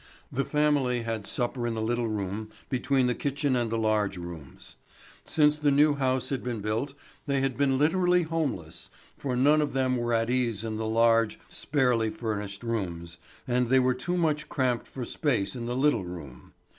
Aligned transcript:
The 0.31 0.43
family 0.43 1.03
had 1.03 1.27
supper 1.27 1.67
in 1.67 1.75
the 1.75 1.81
little 1.83 2.07
room 2.07 2.49
between 2.69 3.05
the 3.05 3.13
kitchen 3.13 3.55
and 3.55 3.69
the 3.71 3.77
large 3.77 4.17
rooms. 4.17 4.77
Since 5.25 5.59
the 5.59 5.69
new 5.69 5.93
house 5.93 6.29
had 6.29 6.43
been 6.43 6.59
built, 6.59 6.95
they 7.27 7.41
had 7.41 7.55
been 7.55 7.77
literally 7.77 8.23
homeless, 8.23 8.89
for 9.15 9.35
none 9.35 9.61
of 9.61 9.73
them 9.73 9.97
were 9.97 10.11
at 10.13 10.31
ease 10.31 10.63
in 10.63 10.77
the 10.77 10.87
large, 10.87 11.39
sparely 11.49 12.09
furnished 12.09 12.63
rooms, 12.63 13.19
and 13.47 13.69
they 13.69 13.79
were 13.79 13.93
too 13.93 14.17
much 14.17 14.49
cramped 14.49 14.87
for 14.87 15.05
space 15.05 15.55
in 15.55 15.67
the 15.67 15.77
little 15.77 16.03
room. 16.03 16.53